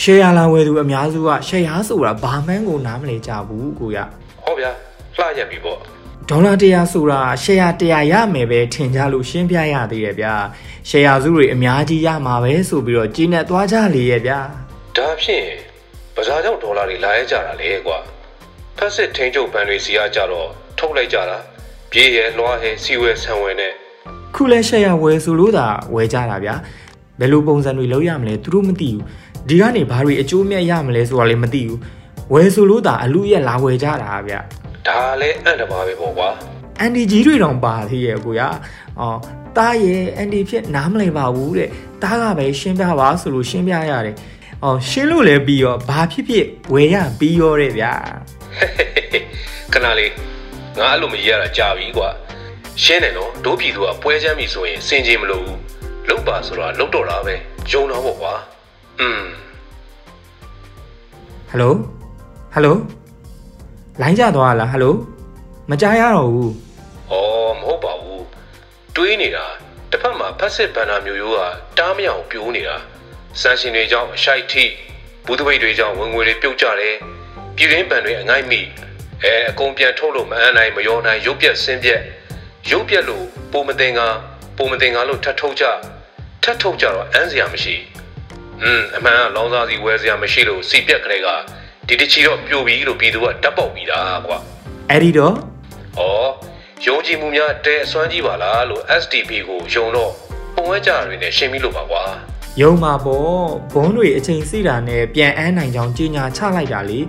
[0.01, 3.97] ရှယ်ယာလာဝယ်သူအများစုကရှယ်ယာဆိုတာဘာမှန်းကိုနားမလည်ကြဘူးကိုရ
[4.43, 4.71] ဟောဗျာ
[5.15, 5.79] လှရက်ပြီပေါ့
[6.29, 10.35] ဒေါ်လာ100ဆိုတာရှယ်ယာ100ရမယ်ပဲထင်ကြလို့ရှင်းပြရသေးတယ်ဗျာ
[10.89, 14.39] ရှယ်ယာစုတွေအများကြီးရမှာပဲဆိုပြီးတော့ကြီးနဲ့သွားကြလေရဲ့ဗျာ
[14.95, 15.68] ဒါဖြင့်
[16.19, 17.97] ဘဇာကြောင့်ဒေါ်လာတွေလာရကြတာလေကွာ
[18.77, 20.47] ဖက်စစ်ထင်းကျုပ်ပန်တွေစီအားကြတော့
[20.79, 21.37] ထုတ်လိုက်ကြတာ
[21.91, 23.71] ပြေးရဲလွှားဟဲစီဝဲဆံဝဲနဲ့
[24.35, 26.55] ခုလဲရှယ်ယာဝယ်ဆိုလို့သာဝယ်ကြတာဗျာ
[27.19, 29.03] ဘယ်လိုပုံစံတွေလုပ်ရမလဲသူတို့မသိဘူး
[29.49, 31.79] ဒီကနေဘာတွေအကျိုးမြတ်ရမလဲဆိုတာလည်းမသိဘူး
[32.33, 34.39] ဝယ်ဆိုလို့သာအလူရက်လာဝယ်ကြတာဗျာ
[34.87, 36.29] ဒါလည်းအံ့တပါပဲပေါ့ကွာ
[36.79, 38.41] အန်ဒီကြီးတွေတောင်ပါသေးရဲ့ကိုရ
[38.99, 39.19] အော်
[39.57, 41.69] တားရဲ့အန်ဒီဖြစ်နားမလည်ပါဘူးတဲ့
[42.03, 44.15] တားကပဲရှင်းပြပါဆိုလို့ရှင်းပြရတယ်
[44.63, 47.93] အော်ရှင်းလို့လည်းပြီးရောဘာဖြစ်ဖြစ်ဝယ်ရပြီးရောတဲ့ဗျာ
[49.73, 50.11] ခဏလေး
[50.77, 52.09] ငါအဲ့လိုမရရတာကြာပြီကွာ
[52.83, 55.59] ရှင်းတယ်နော်ဒိုးပြည်သူကပွဲချမ်းပြီဆိုရင်စင်ကြီးမလို့ဘူး
[56.09, 57.35] လုတ်ပါဆိုတော့လုတ်တော့တာပဲ
[57.71, 58.33] ယုံတော့ပေါ့ကွာ
[58.99, 59.23] อืม
[61.49, 61.73] ဟယ်လို
[62.53, 62.77] ဟယ်လို
[64.01, 64.95] လိုင်းကြသွားလားဟယ်လို
[65.69, 66.53] မကြားရတော့ဘူး
[67.11, 67.13] ဩ
[67.59, 68.23] မဟုတ်ပါဘူး
[68.95, 69.45] တွေးနေတာ
[69.91, 71.39] တစ်ဖက်မှာဖက်စစ်ဘန်နာမျိုးရိုးက
[71.77, 72.75] တားမရအောင်ပြိုးနေတာ
[73.41, 74.63] စမ်းရှင်တွေကြောင့်အရှိုက်ထိ
[75.25, 76.95] ဘူးသပိတ်တွေကြောင့်ဝင်ငွေတွေပြုတ်ကြတယ်
[77.55, 78.61] ပြည်ရင်းပန်တွေအငိုက်မိ
[79.23, 82.01] အဲအကုန်ပြန်ထုတ်လို့မအမ်းနိုင်မရောနိုင်ရုပ်ပြက်ဆင်းပြက်
[82.71, 83.99] ရုပ်ပြက်လို့ပုံမတင်က
[84.57, 85.65] ပုံမတင်ကလို့ထပ်ထုတ်ကြ
[86.43, 87.75] ထပ်ထုတ်ကြတော့အမ်းစရာမရှိ
[88.63, 91.27] อืมအမှန်ကလောင်စာစီဝယ်စရာမရှိလို့စီပြက်ကလေးက
[91.87, 94.37] ဒီတချီတော့ပြိုပြီလို့ပြည်သူကတပ်ပေါက်ပြီးတာကွာ
[94.89, 95.35] အဲ့ဒီတော့။
[95.99, 96.01] ဩ
[96.85, 100.11] ယုံကြည်မှုများတဲအစွမ်းကြီးပါလားလို့ SDP ကိုယုံတော့
[100.55, 102.03] ပုံဝဲကြတွေနဲ့ရှင်းပြီးလို့ပါကွာ
[102.61, 103.41] ယုံမှာပေါ့
[103.73, 106.99] ဘုံတွေအချိန်စီတာနဲ့ပြန်အန်းနိုင်ကြောင်းကြီးညာချလိုက်တာလေ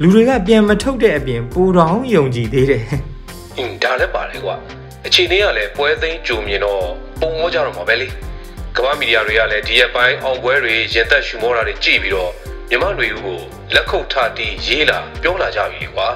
[0.00, 2.84] လူတွေကပြန်မထုတ်တဲ့အပြင်ပူတောင်ယုံကြည်သေးတယ်။
[3.58, 4.54] အင်းဒါလည်းပါတယ်ကွာ။
[5.06, 6.82] အချိန်လေးကလည်းပွဲသိမ်းကြုံမြင်တော့
[7.20, 8.08] ပုံဝဲကြတော့မှာပဲလေ။
[8.76, 12.30] ကမ္ဘာမီဒီယာတွေကလည်းဒီရက်ပိုင်းအောင်ပွဲတွေရင်သက်ရှူမောတာတွေကြည့်ပြီးတော့
[12.70, 13.38] မြမတွေဦးကို
[13.74, 16.08] လက်ခုပ်ထတီးရေးလာပြောလာကြပြီလေကွာ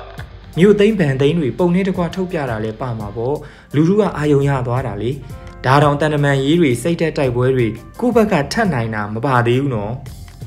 [0.58, 3.36] မြို့သိမ်းဗန်သိမ်းတွေပုံနဲ့တကွထုတ်ပြတာလဲပါမှာပေါ့
[3.74, 5.10] လူလူကအာယုံရသွားတာလေ
[5.66, 7.66] ဒါတောင်တန်တမန်ရေးတွေစိတ်တက်တိုက်ပွဲတွေ
[8.00, 9.92] ကိုယ့်ဘက်ကထတ်နိုင်တာမပါသေးဘူးနော်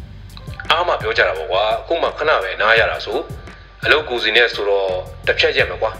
[0.71, 3.17] ။အားမပြောကြတာပေါ့ကွာ။အခုမှခဏပဲနားရတာဆို။
[3.85, 4.89] အလုပ်ကူစီနဲ့ဆိုတော့
[5.27, 5.91] တစ်ဖြတ်ရက်မှာကွာ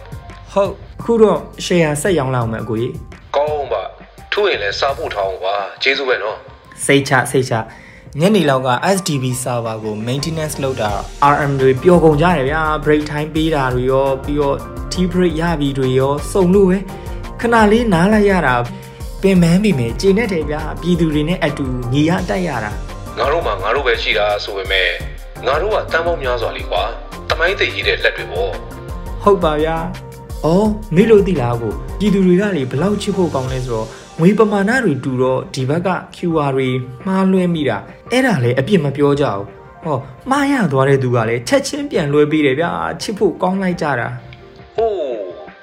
[0.54, 2.91] ဟုတ်အခုတော့ရှယ်ယာဆက်ရောင်းလောက်မယ်အကိုကြီး။
[3.36, 3.82] ကောင်းပါ။
[4.32, 6.38] ထူးရင်လည်းစားဖို့ထောင်းကွာ။ကျေးဇူးပဲနော်။
[6.86, 7.54] စိတ်ချစိတ်ချ
[8.19, 10.91] ညနေလောက်က SDB server ကို maintenance လုပ်တာ
[11.34, 14.58] RM တွေပျော်ကုန်ကြတယ်ဗျာ break time ပေးတာတွေရောပြီးတော့
[14.91, 16.78] tea break ရပြီတွေရောစုံလို့ပဲ
[17.39, 18.56] ခဏလေးနားလိုက်ရတာ
[19.26, 22.72] ပင်မန်းပြီမယ်ကျင်းနေတယ်ဗျာပြည်သူတွေနဲ့အတူညီရတက်ရတာ
[23.18, 24.90] ငါတို့မှငါတို့ပဲရှိတာဆိုပေမဲ့
[25.46, 26.84] ငါတို့ကတန်းပေါင်းများစွာလीကွာ
[27.30, 28.52] တမိုင်းသိရေးတဲ့လက်တွေပေါ့
[29.24, 29.78] ဟုတ်ပါဗျာ။
[30.46, 33.88] အော်မေးလို့သိလားကိုပြည်သူတွေကလေဘယ်လောက်ချစ်ဖို့ကောင်းလဲဆိုတော့
[34.20, 36.68] ငွေပမာဏတွေတူတော့ဒီဘက်က QR တွေ
[37.06, 37.78] မှားလွှဲမိတာ
[38.12, 39.42] အဲ့ဒါလည်းအပြစ်မပြောကြဘူး။
[39.84, 39.98] ဟော
[40.30, 44.08] မှားရသွားတဲ့သူကလည်းချက်ချင်းပြန်လွှဲပေးတယ်ဗျာချစ်ဖို့ကောင်းလိုက်ကြတာ
[44.78, 45.00] ဟိုး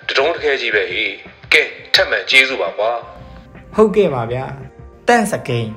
[0.09, 1.11] တတုံးတခဲကြီးပဲဟေး
[1.53, 1.63] ကဲ
[1.95, 2.93] ထက်မှန်ကျေးဇူးပါကွာ
[3.77, 4.45] ဟုတ်ကဲ့ပါဗျာ
[5.09, 5.71] တန့်စကိန်း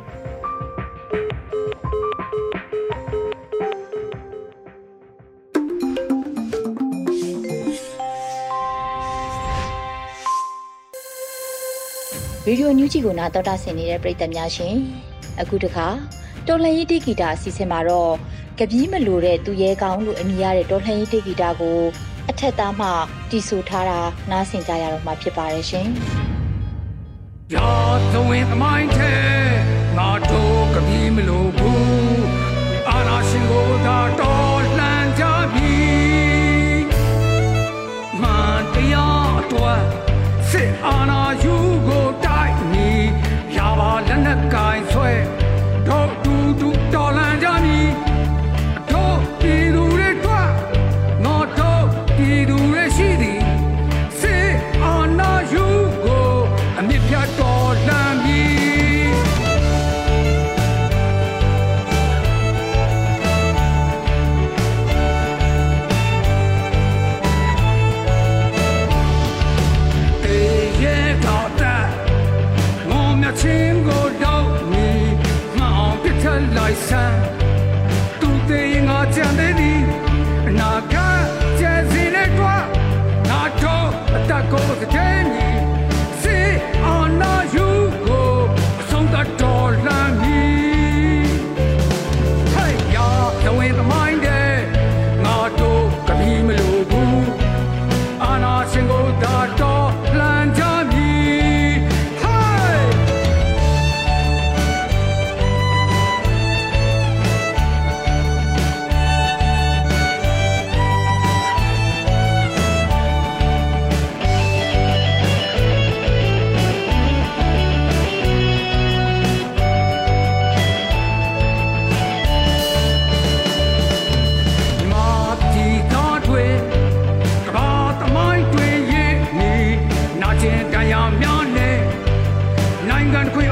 [12.48, 14.76] ရေဒီယိုညူးဂျီကိုနာတော်တာဆင်နေတဲ့ပရိသတ်များရှင်
[15.42, 15.88] အခုတခါ
[16.48, 18.14] တော်လှန်ရေးတိဂီတာအစီအစဉ်မှာတော့
[18.60, 21.80] ကပီးမလိုတဲ့သူရဲကောင်းလို့အမည်ရတဲ့တော်လှန်ရေးတိဂီတာကို
[22.30, 22.88] အထက်သားမှ
[23.30, 24.00] တီဆိုထားတာ
[24.32, 25.90] နားဆင်ကြရတော့မှာဖြစ်ပါတယ်ရှင်
[27.54, 27.72] ရာ
[28.14, 29.16] သဝင်သမိုင်းထဲ
[29.98, 32.26] ငါတို့ကပီးမလို့ဘူး
[32.90, 35.76] အာနာရှင်ကိုသာတော်လှန်ကြပြီ
[38.22, 39.84] မှန်တရားအတွက်
[40.50, 41.56] စစ်အာဏာယူ
[41.88, 42.92] ကိုတိုက်နေ
[43.58, 45.12] ရပါလက်နက်ကင်ဆွဲ
[45.88, 46.25] တို့တူတူတော်
[79.14, 79.55] သေးငါကြံ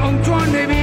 [0.04, 0.73] နို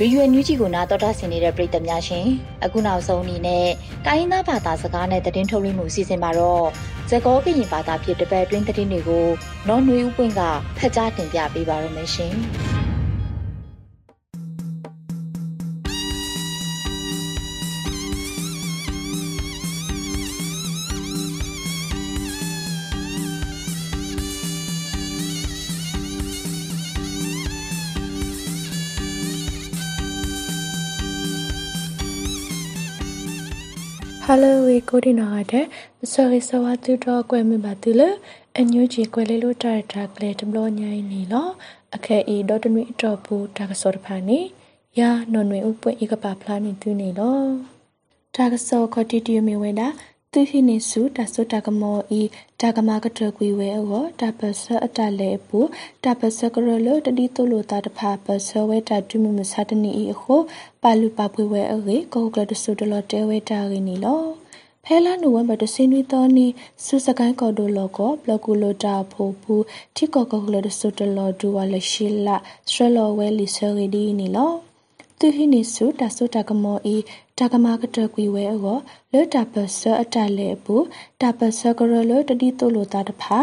[0.00, 2.26] ရေရွယ်ညူးကြီးကိုနာတော်တာဆင်နေတဲ့ပြည်သက်များရှင်
[2.64, 3.66] အခုနောက်ဆုံးအနေနဲ့
[4.06, 6.66] တိုင်းရင်းသားဘာသာစကားနဲ့သတင်းထုတ်လွှင့်မှုအစီအစဉ်မှာတော့
[7.10, 9.26] ဇကောကရင်ဘာသာဖြစ်တပတ်အတွင်းသတင်းတွေကို
[9.68, 10.40] နော်နွေဦးပွင့်က
[10.78, 12.34] ဖတ်ကြားတင်ပြပေးပါရမရှင်
[34.30, 35.66] ဟယ်လိုဝေကိုဒီနာတဲ့
[36.12, 38.02] ဆော်ရီဆဝတူတော့ကွယ်မပါတူလ
[38.58, 41.48] အညူချီကွယ်လေးလို့တာတာကလေးတဘလညိုင်းနေလော
[41.94, 44.38] အခဲဤဒေါ်တမီတော့ဘူးတာကစောတဖာနေ
[44.98, 47.40] ယာနော်နွေဥပွင့်ဤကပါဖလားနေသူနေလော
[48.36, 49.88] တာကစောခတိတီမီဝဲတာ
[50.34, 52.22] သူဟိနေစုတဆုတကမောဤ
[52.60, 55.58] တာကမာကတကွေဝဲအောတာပစအတလေပူ
[56.04, 60.36] တာပစကရလတတိတုလိုတာတဖာပစဝဲတာတူမမစတနီဤအခု
[60.82, 64.22] ပါလူပါပွေဝဲအေကောကလတဆုတလတဲဝဲတာရင်းနီလော
[64.84, 66.46] ဖဲလာနိုဝင်ဘာတစင်းဝီတော်နီ
[66.84, 69.64] စုစကိုင်းကော်ဒိုလောကောဘလကူလိုတာဖိုဘူး
[69.96, 72.36] တီကောကောကလတဆုတလောဒူဝါလရှိလာ
[72.68, 74.67] စထရလောဝဲလီဆရီဒီနီလော
[75.20, 76.96] သူဟိနေစုတဆုတကမောဤ
[77.38, 78.78] တကမာကတကွေဝဲအော
[79.12, 80.84] လောတပစအတလေဘူး
[81.20, 83.38] တပစကရလောတတိတုလိုတာတဖာ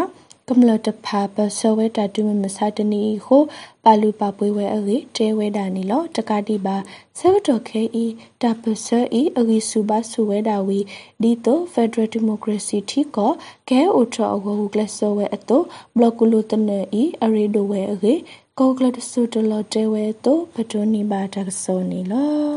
[0.50, 3.38] ကမ္လတဖာပစဝဲတာတူမစတနီဟု
[3.84, 6.76] ပါလူပါပွေးဝဲအေတဲဝဲတာနီလောတကတိပါ
[7.18, 8.04] ဆေတော်ခဲဤ
[8.42, 10.78] တပစဤအဂီစုပါစုဝဲတာဝီ
[11.22, 13.32] ဒီတိုဖက်ဒရယ်ဒီမိုကရေစီတီကော
[13.68, 15.62] ကဲအိုထောအဝဟုကလဆဝဲအတို
[15.96, 18.14] ဘလော့ကူလိုတနေဤအရီဒိုဝဲအေ
[18.60, 22.56] ကောကလတဆုတလောတဲဝဲတိုပတိုနီပါတကစောနီလော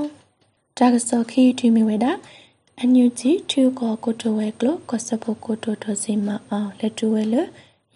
[0.78, 2.12] တကစောခီတီမီဝဲတာ
[2.78, 7.36] အန်ယူဂျီထူကောကိုတိုဝဲကလောကစပုကိုတိုတိုစီမအောင်လက်တူဝဲလ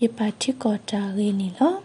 [0.02, 1.76] ယပါတိကောတာရင်းနီလော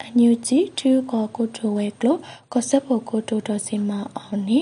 [0.00, 2.16] အန်ယူဂျီထူကောကိုတိုဝဲကလော
[2.52, 4.60] ကစပုကိုတိုတိုစီမအောင်နီ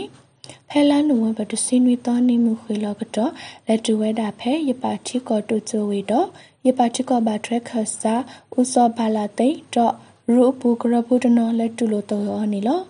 [0.69, 3.33] ဖဲလာနုဝဘတစင်းဝီတောနေမှုခွေလောကတော့
[3.67, 6.27] လက်တူဝဲတာဖဲယပါတိကောတိုချိုဝီတော့
[6.67, 8.15] ယပါတိကောဘာထရက်ခဆာ
[8.59, 9.95] ဥစောဘာလာသိတော့
[10.29, 12.81] ရူပူကရပုတနောလက်တူလိုတော့နီလော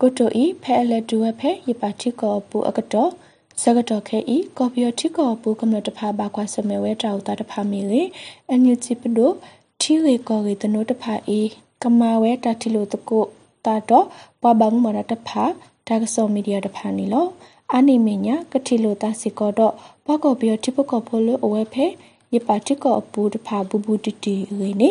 [0.00, 3.10] ကိုတိုဤဖဲလက်တူဝဲဖဲယပါတိကောပူအကတော့
[3.62, 8.02] စကတော်ခဲဤကော်ပီယတိကောပူကမ္လတဖာဘာကွာစမဲဝဲတောက်တာတဖာမီလေ
[8.48, 9.30] အန်ယူချီပဒို
[9.80, 11.40] ထီရေကောရီတနိုတဖာဤ
[11.82, 13.24] ကမာဝဲတာတီလိုတကို
[13.66, 14.06] တာတော့
[14.42, 15.44] ပဘမမရတဖာ
[15.86, 17.26] ဒါကစောမီဒီယာတဖာနီလော
[17.72, 19.74] အာနိမညာကတိလိုတာစီကောတော့
[20.06, 21.86] ဘကောပီယတိပကောဖိုလိုအဝဲဖဲ
[22.34, 24.90] ယပါတိကောပူတဖာဘူဘူတီတီရေနေ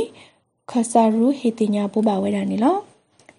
[0.72, 2.78] ခဆာရူဟီတင်ညာပူပါဝဲတာနီလော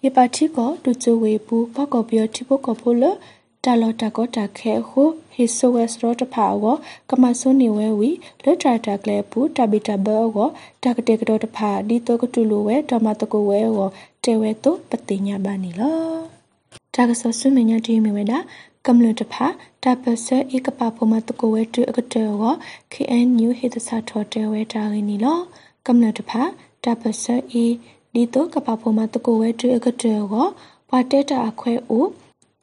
[0.05, 3.15] ယပါတိကောတူချဝေပူဘကောပီယတိပကောဖိုလို
[3.63, 6.65] တာလောတာကောတာခဲဟုဟိဆိုဝက်စရောတဖာဝ
[7.09, 8.09] ကမဆုနေဝဲဝီ
[8.43, 10.37] လွတ်တာတာကလေပူတဘီတဘောဝ
[10.83, 13.77] တာကတေကတော်တဖာဒီတောကတူလိုဝဲဓမ္မတကိုဝဲဝ
[14.23, 15.99] တေဝဲတုပတိညာဘာနီလော
[16.95, 18.39] တာကဆဆုမညာတီမီဝဲတာ
[18.85, 19.45] ကမ္လတဖာ
[19.83, 22.43] တာပစဧကပဖမတကိုဝဲတူအကတေဝ
[22.93, 25.39] KNU ဟိတစာထောတေဝဲတာရင်းနီလော
[25.87, 26.43] ကမ္လတဖာ
[26.83, 27.25] တာပစ
[27.63, 27.65] ဧ
[28.13, 30.33] ဒီတောကပဖမတကိုဝဲတူအကတေဝ
[30.89, 32.05] ဘွာတေတာအခွဲအို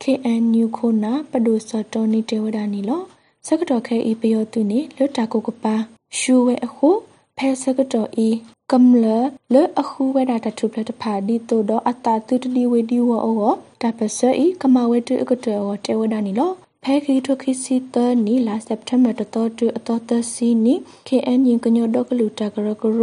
[0.03, 3.03] KNU ခိုနာပဒုစတော်နီတေဝဒာနီလော
[3.47, 5.75] စကတော်ခဲဤပယောတုနီလွတ်တာကိုကပါ
[6.19, 6.89] ရှူဝဲအခု
[7.37, 8.29] ဖဲစကတော်ဤ
[8.73, 9.05] ကမ္လ
[9.53, 13.53] လအခုဝဲတာတထုပလတဖာဒီတိုတော့အတာတူတလီဝေဒီဝအော
[13.83, 16.53] တပစဤကမဝဲတုအကတောတေဝဒာနီလော
[16.83, 20.75] ဖဲခီထိုခီစီတနီလာစက်တမ်ဘာတတော်တူအတော်တစီနီ
[21.09, 23.01] KNU ကညောဒကလူတာကရကရ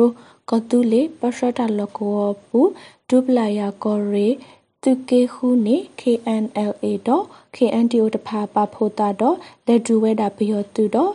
[0.49, 2.60] ကတူလေပရှတာလကောပူ
[3.10, 4.27] ဒုပလာယာကောရေ
[4.84, 7.23] သူကေခုနေ KNLA တော့
[7.56, 9.36] KNDO တဖာပါဖိုတာတော့
[9.67, 11.12] လက်ဒူဝဲတာဘယောသူတော့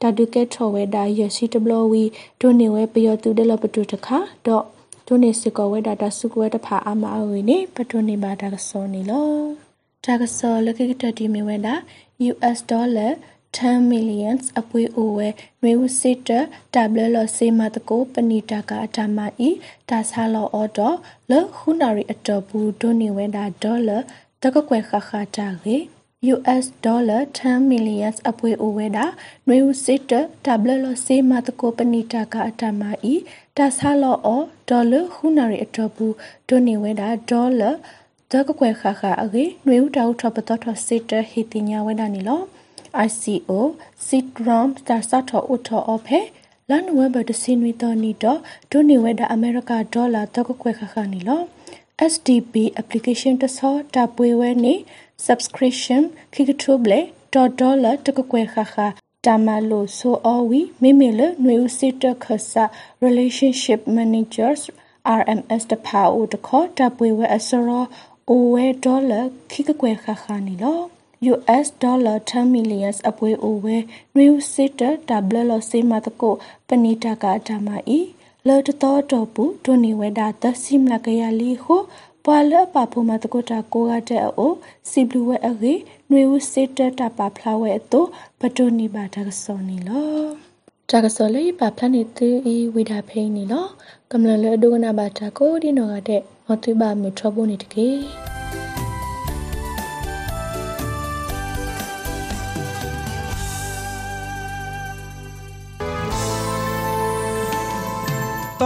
[0.00, 2.04] တာဒုကေထော်ဝဲတာရစီတဘလဝီ
[2.40, 4.64] ဒိုနေဝဲဘယောသူဒလပတူတခါတော့
[5.06, 9.28] ဒိုနေစကောဝဲတာတဆုကဝဲတဖာအမအဝီနေပတိုနေပါတာကစောနေလော
[10.04, 11.74] တာကစောလကိကတတီမီဝဲတာ
[12.30, 13.12] US dollar
[13.58, 15.28] 10 millions အပွေအိုဝဲ
[15.62, 16.30] နွေဦးစစ်တ
[16.74, 19.50] တဘလလစေမတကိုပဏိတကအတမဤ
[19.88, 20.96] ဒါဆာလောအော်တော့
[21.30, 23.98] လခုနာရီအတော်ဘူးဒိုနေဝဲတာဒေါ်လာ
[24.42, 25.76] တကကွယ်ခခတာရေ
[26.34, 29.04] US dollar 10 millions အပွေအိုဝဲတာ
[29.46, 30.12] နွေဦးစစ်တ
[30.46, 32.82] တဘလလစေမတကိုပဏိတကအတမ
[33.12, 33.14] ဤ
[33.56, 36.14] ဒါဆာလောအော်ဒေါ်လာခုနာရီအတော်ဘူး
[36.48, 37.70] ဒိုနေဝဲတာဒေါ်လာ
[38.32, 42.40] တကကွယ်ခခအရေနွေဦးတောက်ထပတော်ထစစ်တဟီတင်ညာဝဲတာနီလော
[43.06, 43.60] ICO
[44.06, 46.20] Sidrom Starsatho Utho Ophe
[46.70, 51.42] လန်ဝဲဘဒစင်ဝီတော်နီတော့ဒိုနေဝဲဒအမေရိကဒေါ်လာတကခွဲခခနီလော
[52.12, 54.74] SDB application တဆောတပွေဝဲနေ
[55.26, 56.02] subscription
[56.34, 57.00] ခိကထုဘလေ
[57.34, 58.76] ဒေါ်လာတကခွဲခခ
[59.26, 62.64] တာမလို့ဆိုအဝီမေမေလနွေဦးစစ်တခဆာ
[63.04, 64.62] relationship managers
[65.18, 67.84] RMS တဖာဦးတခေါ်တပွေဝဲအစရော
[68.28, 73.76] အိုဝဲဒေါ်လာခိကခွဲခခနီလော US dollar 10 million အပွဲအိုဝဲ
[74.14, 76.34] နွေဦးစစ်တတဘလလစေမတကို
[76.68, 77.98] ပဏိတကဓမ္မဤ
[78.46, 81.76] လောတတော်တော်ပူဒုန်ဝဲတာသစိမလကရလီဟု
[82.24, 84.52] ပွာလပဖမတကိုတာကိုရတဲ့အို
[84.90, 85.74] စီဘလူဝဲအရေ
[86.10, 88.04] နွေဦးစစ်တတပဖလာဝဲအတို
[88.40, 90.24] ပတိုနီပါတကစောနီလော
[90.90, 93.66] တကစောလေးပါဖလာနေသူဤဝိဒါဖိနေလော
[94.10, 97.88] ကမ္လလဒုကနာဘာတာကိုဒီနောကတဲ့မသွေးပါမထဘုန်နေတကေ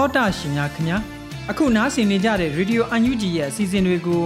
[0.05, 0.97] တောတာရှင်များခင်ဗျာ
[1.51, 4.23] အခုနားဆင်နေကြတဲ့ Radio UNG ရဲ့အစီအစဉ်တွေကို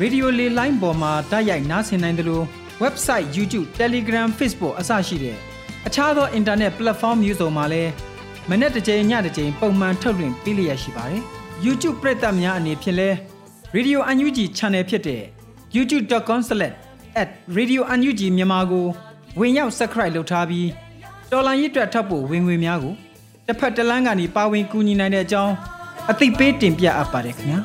[0.00, 2.44] Radio လေလိုင်းပေါ်မှာတိုက်ရိုက်နားဆင်နိုင်တယ်လို့
[2.82, 5.36] website YouTube Telegram Facebook အစရှိတဲ့
[5.86, 7.92] အခြားသော internet platform မျိုးစုံမှာလည်း
[8.50, 11.22] မနေ့တစ်ချိန်ညတစ်ချိန်ပုံမှန်ထုတ်လွှင့်ပေးလျက်ရှိပါတယ်
[11.64, 13.10] YouTube ပရိသတ်များအနေဖြင့်လဲ
[13.76, 15.22] Radio UNG Channel ဖြစ်တဲ့
[15.76, 18.86] youtube.com/radiounug မြန်မာကို
[19.40, 20.68] ဝင်ရောက် subscribe လုပ်ထားပြီး
[21.30, 22.96] တော်လိုင်းရစ်တွက်ထပ်ဖို့ဝင်ငွေများကို
[23.50, 25.54] တစ်ဖက်တစ်လမ်းကနေပါဝင်ကူညီနိုင်တဲ့အကြောင်း
[26.10, 27.60] အသိပေးတင်ပြအပ်ပါတယ်ခင်ဗျာ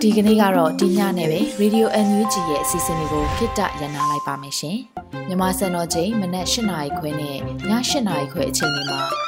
[0.00, 4.78] ဒီကနေ့ကတော့ဒီညနဲ့ပဲ Radio NUG ရဲ့အစီအစဉ်လေးကိုခਿੱတရနာလိုက်ပါမယ်ရှင်။
[5.28, 7.38] မြမစံတော်ချိန်မနက်၈နာရီခွဲနဲ့ည
[7.70, 7.70] ၈
[8.08, 9.27] နာရီခွဲအချိန်တွေမှာ